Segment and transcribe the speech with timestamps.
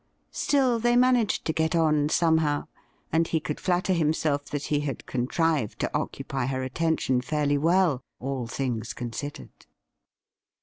[0.31, 2.65] Still, they managed to get on somehow,
[3.11, 8.01] and he could flatter himself that he had contrived to occupy her attention fairly well,
[8.19, 9.67] all things considered.